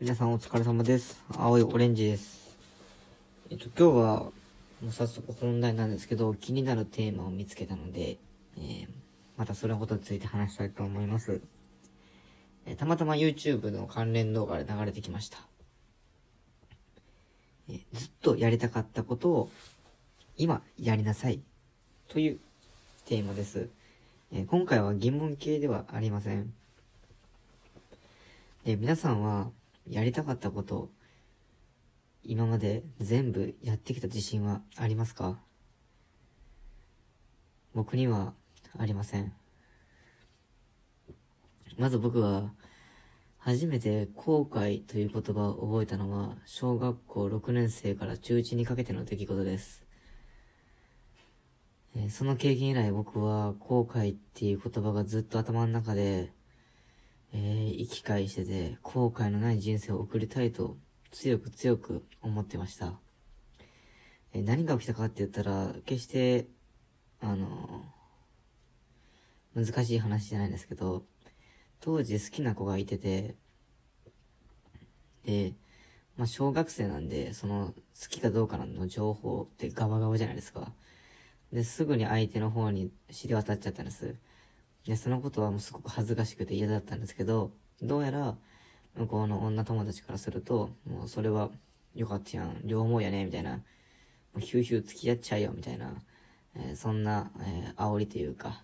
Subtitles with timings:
[0.00, 1.22] 皆さんお疲れ様です。
[1.36, 2.56] 青いオレンジです。
[3.50, 4.20] えっと、今日は、
[4.80, 8.16] もう早速本題なんですけど、気になるテーマを見つけたので、
[8.56, 8.88] えー
[9.36, 11.42] またそのことについて話したいと思います。
[12.64, 15.36] えーたまたま YouTube の関連動画で流れてきました。
[17.68, 19.50] えーずっとやりたかったことを、
[20.38, 21.42] 今やりなさい。
[22.08, 22.38] という
[23.04, 23.68] テーマです。
[24.32, 26.54] えー今回は疑問系ではありません。
[28.64, 29.50] で、皆さんは、
[29.90, 30.90] やりたかったこと、
[32.22, 35.40] 今まで全部やってきた自信はありますか？
[37.74, 38.34] 僕には
[38.78, 39.32] ありません。
[41.76, 42.52] まず僕は、
[43.38, 49.84] 初めて後悔という言葉を覚えたのは、小学校6年生から中1にかけての出来事です。
[52.10, 56.32] その経験以来僕は後悔っていう言葉がずっと頭の中で、
[57.32, 60.76] えー、生き返してて、後悔のない人生を送りたいと
[61.10, 62.98] 強く強く思ってました。
[64.32, 66.46] えー何が起きたかって言ったら、決して、
[67.20, 68.00] あのー
[69.64, 71.04] 難しい話じゃないんですけど、
[71.80, 73.34] 当時好きな子がいてて、
[75.24, 75.54] で、
[76.16, 80.72] まあ、小学生なんで、その、好きかどうかの情報ってガバガバじゃないですか。
[81.52, 84.14] で、すぐに相手の方に尻渡っちゃったんです。
[84.86, 88.36] で、そのことはもうすごく恥ずかしくて嫌だったんですけど、どうやら、
[88.96, 91.50] 向こうの女友達からすると、もうそれは、
[91.94, 93.62] よかったやん、両思いやね、みたいな、も
[94.36, 96.02] うヒューヒュー付き合っちゃえよ、みたいな、
[96.56, 98.62] えーそんな、えー煽りというか、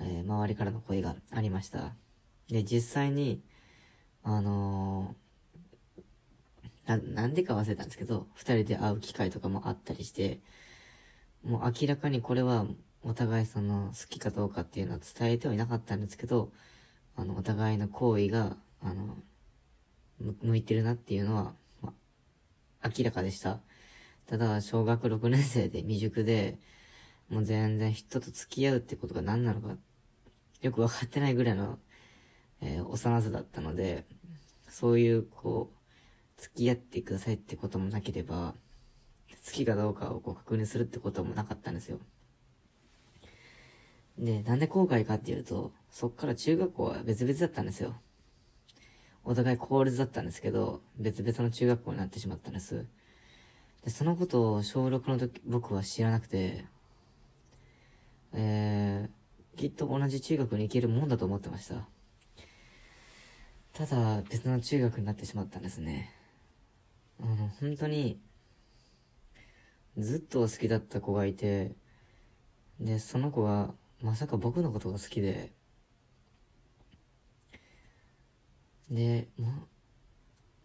[0.00, 1.94] えー周りからの声がありました。
[2.48, 3.42] で、実際に、
[4.24, 5.22] あのー
[6.86, 10.40] な、なんでか忘れたんですけど、二人で会う機会とかもあったりして、
[11.44, 12.66] もう明らかにこれは
[13.02, 16.52] お互いその好きかどうかっていうのは伝えてはいなかったんですけど、
[17.16, 19.16] あの、お互いの行為が、あの、
[20.42, 21.92] 向いてるなっていうのは、ま、
[22.84, 23.60] 明らかでした。
[24.26, 26.58] ただ、小学6年生で未熟で、
[27.30, 29.76] もう全然人と付き合うってことが何なのか、
[30.62, 31.78] よく分かってないぐらいの、
[32.62, 34.06] えー幼さだったので、
[34.68, 35.72] そういう、こ
[36.38, 38.54] う、付き合ってくださいってこともなければ、
[39.46, 42.00] 好きかどうかをこう確認するってこともなかったんですよ。
[44.22, 47.96] で、なんで後悔かっていうと、そっから中学校は別々だったんですよ。
[49.24, 52.86] お互い公立だったんですけど、別々の中学校になってしまったんです。
[53.84, 56.64] で、そのことを小6の時、僕は知らなくて、
[58.32, 61.88] えー、きっと同じ中学に行けるもんだと思ってました。
[63.72, 66.14] ただ、別の中学になってしまったんですね。
[67.20, 68.20] あの、本当に、
[69.98, 71.72] ずっと好きだった子がいて、
[72.78, 75.52] で、その子が、まさか僕のことが好きで、
[78.90, 79.68] で、も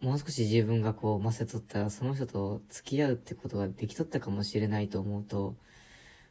[0.02, 5.56] う、もう少し自分がこう、ませとったら、その人と付き合うってことができとったかもしれないと思うと、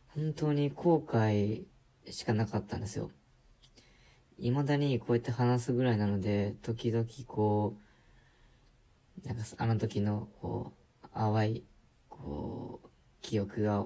[0.10, 1.64] 本当に後悔
[2.10, 3.10] しかなかったんですよ。
[4.40, 7.78] 未だにこうやって話すぐらいなので、時々こ
[9.24, 11.64] う、なんかあの時の、こう、淡い、
[12.10, 12.88] こう、
[13.22, 13.86] 記憶が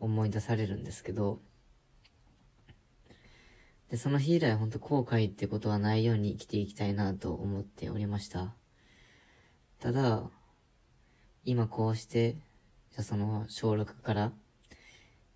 [0.00, 1.40] 思い出されるんですけど、
[3.90, 8.54] で、その日以来本当後悔ってことはないように生きていきたいなと思っておりました。
[9.80, 10.30] ただ、
[11.44, 12.36] 今こうして、
[12.90, 14.32] じゃその小6から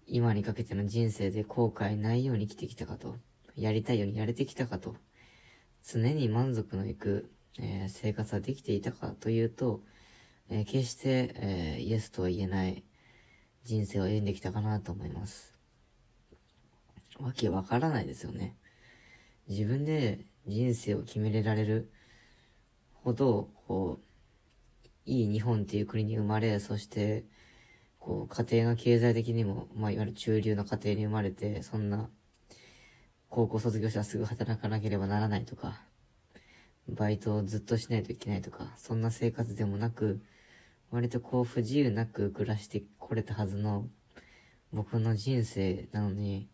[0.07, 3.17] 今にかけての人生で後悔ないように生きてきたかと、
[3.57, 4.97] やりたいようにやれてきたかと、
[5.83, 9.81] 常に満足のいく、えー生活はできていたかというと、
[10.51, 12.85] えー決して、えーイエスとは言えない
[13.65, 15.52] 人生を歩んできたかなと思います。
[17.19, 18.57] わけわからないですよね。
[19.49, 21.91] 自分で人生を決めれられる
[22.95, 24.13] ほど、こう、
[25.05, 27.25] いい日本っていう国に生まれ、そして、
[27.99, 32.09] こう、家庭が経済的にも、まあ、いわゆる中流の家庭に生まれて、そんな、
[33.29, 35.83] 高校卒業したらすぐ働かなければならないとか、
[36.89, 40.21] バイトをずっとしないといけないとか、そんな生活でもなく、
[40.91, 43.89] 割とこう不自由なく暮らしてこれたはずの
[44.73, 46.49] 僕の人生なのに、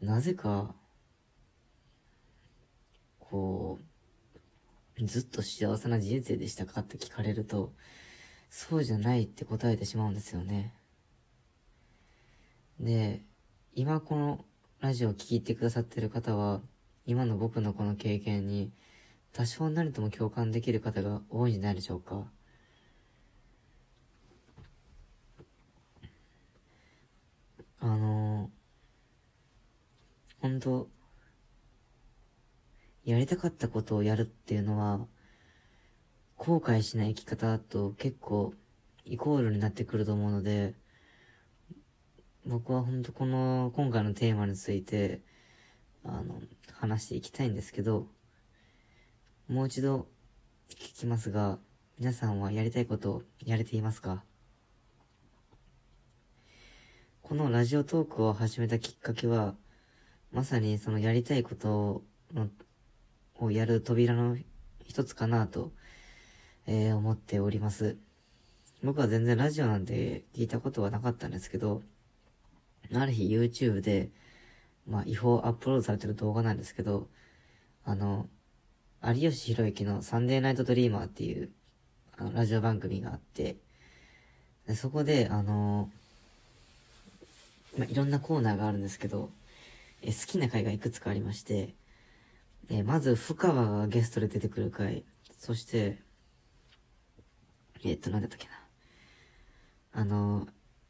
[0.00, 0.74] なぜか、
[3.18, 3.78] こ
[4.98, 7.72] う、ずっと幸せな人生でしたかって聞かれると、
[8.50, 10.74] そうじゃないって答えてしまうんですよね。
[12.80, 13.24] で、
[13.74, 14.44] 今この
[14.80, 16.60] ラジオを聞いてくださってる方は、
[17.06, 18.72] 今の僕のこの経験に、
[19.32, 22.30] 多少なりとも共感できる方が多いんじゃないでしょうか。
[27.80, 28.50] あの
[30.48, 30.88] 本当
[33.04, 35.06] やりたかったことをやるっていうのは、
[36.36, 38.54] 後悔しない生き方と結構
[39.04, 40.74] イコールになってくると思うので、
[42.44, 45.22] 僕は本当この今回のテーマについて、
[46.04, 46.40] あの、
[46.72, 48.06] 話していきたいんですけど、
[49.48, 50.06] もう一度
[50.68, 51.58] 聞きますが、
[51.98, 54.22] 皆さんはやりたいことをやれていますか？
[57.22, 59.56] このラジオトークを始めたきっかけは、
[60.36, 62.02] まさにそのやりたいこと
[63.40, 64.36] をやる扉の
[64.84, 65.72] 一つかなと、
[66.66, 67.96] えー、思っております。
[68.82, 71.80] 僕は全然ラジオなんて聞いたことはなかったんですけど、
[72.92, 74.10] ある日 YouTube で、
[74.86, 77.08] まあ違法アップロードされてる動画なんですけど、
[77.86, 78.28] あの、
[79.02, 81.48] 有吉弘行のサンデーナイトドリーマーっていう、
[82.18, 83.56] あの、ラジオ番組があって、
[84.66, 85.90] でそこで、あの、
[87.78, 89.30] まあ、いろんなコーナーがあるんですけど、
[90.06, 91.74] え好きな回がいくつかありまして、
[92.68, 95.04] えまず、深川がゲストで出てくる回、
[95.36, 95.98] そして、
[97.84, 98.52] えっと、なんだったっけな。
[99.92, 100.46] あの、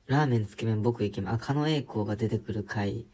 [0.06, 3.06] ラーメンつけ麺僕イケメン、赤野栄光が出てくる回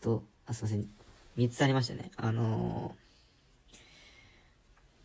[0.00, 0.88] と、あ、すいません。
[1.34, 2.12] 三つありましたね。
[2.16, 2.94] あの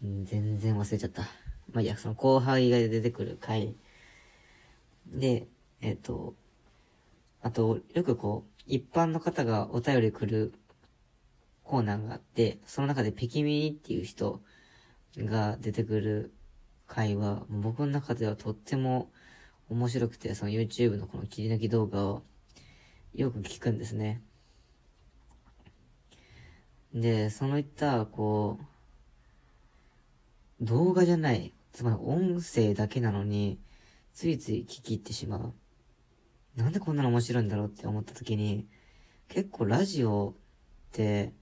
[0.04, 1.24] ー、全然忘れちゃった。
[1.74, 3.76] まあ、いや、その後輩が出てくる回。
[5.08, 5.48] で、
[5.82, 6.36] えっ、と、
[7.42, 10.54] あと、よくこう、一般の方がお便り来る
[11.64, 14.42] コーナーがあって、その中でペキミニっていう人
[15.18, 16.34] が出てくる
[16.88, 19.12] 回は、僕の中ではとっても
[19.70, 22.24] 面白くて、その YouTube のこの切り抜き動画を
[23.14, 24.22] よく聞くんですね。
[26.94, 28.66] で、そのいった、こう、
[30.66, 33.60] 動画じゃない、つまり音声だけなのに、
[34.14, 35.54] ついつい聞き入ってしまう。
[36.56, 38.68] なんでこんなの面白いんだろうって思った時に、
[39.28, 40.34] 結構ラジオっ
[40.92, 41.34] て、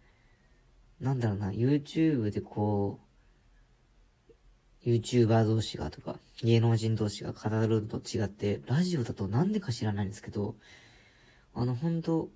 [1.00, 3.00] なんだろうな、YouTube でこ
[4.86, 10.56] う、YouTuber 同士がとか、芸能人同士が語るのと違って、ラジオだとなんでか知らないんですけど、
[11.54, 12.30] あの、本当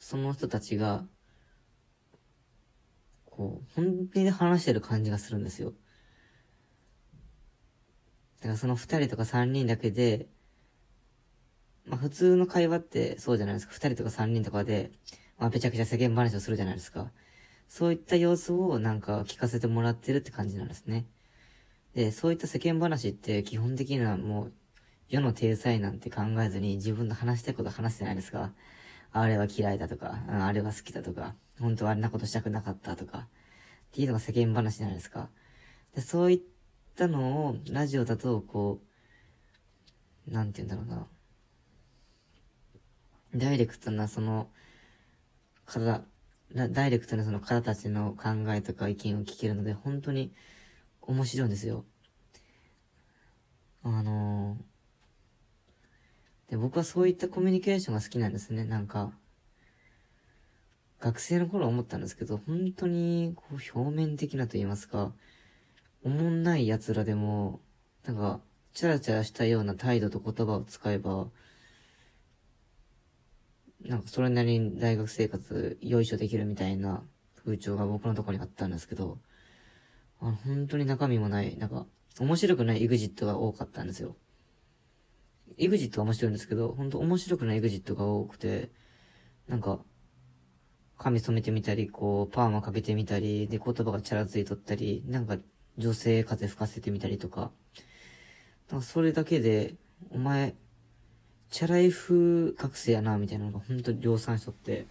[0.00, 1.04] その人たちが、
[3.26, 5.72] こう、本気で話してる感じがするんですよ。
[8.40, 10.28] だからその二人とか三人だけで、
[11.86, 13.74] まあ普通の会話ってそうじゃないですか。
[13.74, 14.92] 二人とか三人とかで、
[15.38, 17.10] まあぺちゃくちゃ世間話をするじゃないですか。
[17.68, 21.06] そういった様子をなんか聞かせてもらってるって感じなんですね。
[21.94, 24.52] で、そういった世間話って基本的にはもう
[25.08, 28.52] 世の体裁なんて考えずに自分の話したいこと話してないですか。
[29.12, 33.26] あれは嫌いだとか、あれは好きだとか、本当はあんなことしたくなかったとか、っ
[33.92, 35.28] ていうのが世間話じゃないですか。
[35.94, 36.40] で、そういっ
[36.96, 38.80] たのをラジオだとこ
[40.28, 41.06] う、なんて言うんだろうな。
[43.34, 44.48] ダイレクトなその、
[45.66, 46.02] 方、
[46.54, 50.32] ダイレクトなその方たちの考えとか意見を聞けるので、本当に
[51.02, 51.84] 面白いんですよ。
[53.82, 59.12] あのー、で、僕はそういったコミュニケーションが好きなんですね、なんか。
[60.98, 65.14] 学生の頃思ったんですけど、本当に、こう、表面的なと言いますか、
[66.02, 67.60] おもんない奴らでも、
[68.04, 68.40] なんか、
[68.72, 71.28] チャラチャラしたような態度と言葉を使えば、
[73.82, 77.02] なんかそれなりに大学生活よいしょできるみたいな
[77.44, 79.18] 風潮が僕のところにあったんですけど、
[80.20, 81.86] あ本当に中身もない、なんか、
[82.18, 84.16] 面白くない EXIT が多かったんですよ。
[85.58, 88.70] EXIT は面白いんですけど、本当面白くない EXIT が多くて、
[89.48, 89.80] なんか、
[90.98, 95.38] 髪染めてみたり、こう、パーマかけてみたり、で、言葉がチャラついとったり、なんか、
[95.80, 97.50] 女性風吹かせてみたりとか、
[98.70, 99.74] なんかそれだけで、
[100.10, 100.54] お前、
[101.50, 104.86] チャラい風学生やな、みたいなのが本当に量産しとって。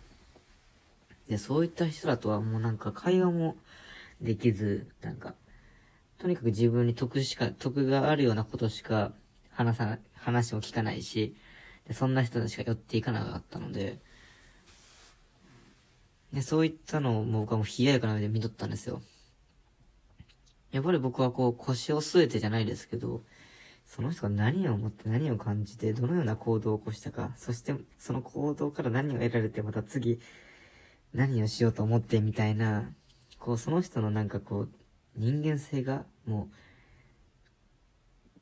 [1.30, 3.56] で、そういった人らとはもうなんか会話も
[4.20, 5.36] できず、なんか、
[6.18, 9.14] とにかく自分に得しか、得があるようなことしか
[9.52, 11.36] 話さ、話も聞かないし、
[11.88, 14.00] でそんな人たちが寄っていかなかったので、
[16.34, 19.02] で、そういったのをもう僕はもう冷ややかな目で見とったんですよ。
[20.72, 23.24] やっぱり僕はこう腰を据えてじゃないですけど、
[23.86, 30.20] その人が何を思って何を感じて、どのような行動を起こしたか、そしてその行動から何を得られて、また次、
[31.14, 32.92] 何をしようと思ってみたいな、
[33.40, 34.70] こう、その人のなんかこう、
[35.16, 36.50] 人間性が、も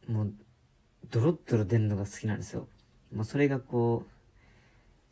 [0.10, 0.34] う、もう、
[1.10, 2.68] ドロッドロ出るのが好きなんですよ。
[3.16, 4.10] もうそれがこう、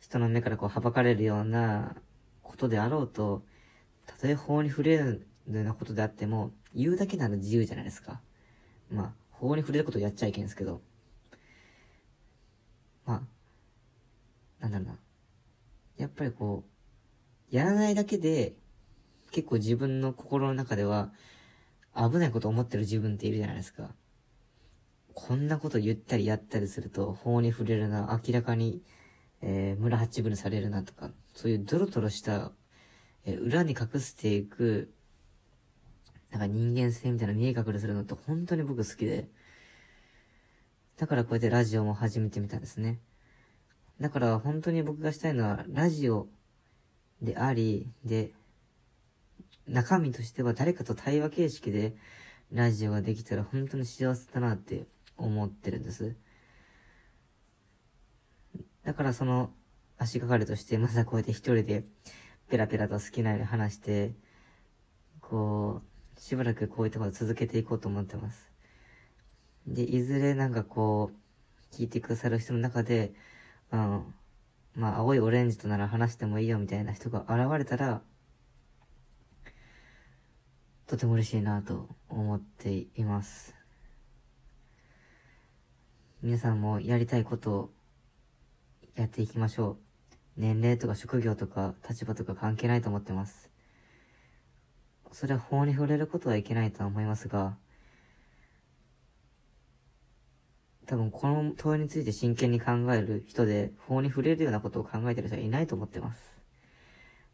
[0.00, 1.96] 人の目からこう、はばかれるような
[2.42, 3.42] ことであろうと、
[4.04, 8.20] たとえ法に触れるようなことであっても、言うだけなら自由じゃないですか。
[8.90, 10.82] まあ、法に触れることやっちゃいけんですけど、
[13.06, 13.22] まあ、
[14.60, 14.98] なんだろうな。
[15.96, 16.64] やっぱりこ
[17.50, 18.54] う、やらないだけで、
[19.30, 21.12] 結構自分の心の中では、
[21.94, 23.94] 危ないこと思ってる自分っているじゃないですか。
[25.14, 28.82] こんなこと言ったりやったりすると、法に触れるな、明らかに、
[29.40, 32.52] えー、村八分されるなとか、そういうドロドロした、
[33.24, 34.92] えー、裏に隠していく、
[36.36, 39.26] なんか人間性みたいな見え隠れするのって本当に僕好きで、
[40.98, 43.00] だからこうやってラジオも始めてみたんですね。
[44.02, 46.28] だから本当に僕がしたいのは、ラジオ
[47.22, 48.32] であり、で、
[49.66, 51.96] 中身としては誰かと対話形式で
[52.52, 54.84] ラジオができたら本当に幸せだなって
[55.16, 56.16] 思ってるんです。
[58.84, 59.50] だからその
[59.96, 61.84] 足がかりとしてまずはこうやって一人で
[62.50, 64.12] ペラペラと好きなように話して、
[65.22, 68.50] こう、しばらくこういったこと続けていこうと思ってます。
[69.66, 73.12] で、いずれなんかこう、聞いてくださる人の中で、
[73.72, 74.14] うん、
[74.74, 78.02] まあ、青いオレンジとなら話してもいいよみたいな人が現れたら、
[80.86, 83.54] とても嬉しいなと思っています。
[86.22, 87.70] 皆さんもやりたいことを
[88.94, 89.76] やっていきましょう。
[90.36, 93.50] 年齢とか職業とか立場とか関係ないと思ってます。
[95.12, 97.56] それは法に触れることはいけないとは思いますが、
[100.86, 106.36] 多分この問いについて真剣に考える人で法に触れるようなことを考えてる人はいないと思ってます。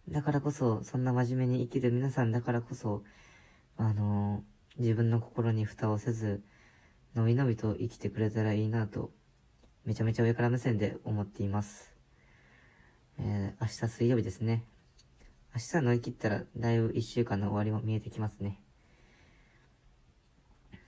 [0.08, 3.04] だからこそ、そんな真面目に生きる皆さんだからこそ、
[3.76, 4.42] あの、
[4.78, 6.42] 自分の心に蓋をせず、
[7.14, 9.12] のびのびと生きてくれたらいいなと、
[9.84, 11.94] めちゃめちゃ上から目線で思っています。
[13.18, 14.64] えー、明日水曜日ですね。
[15.54, 18.58] 明日乗り切ったら、だいぶ一週間の終わりも見えてきますね。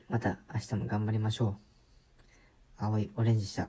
[0.08, 1.56] また明日も頑張りましょう。
[2.78, 3.68] 青いオレンジした。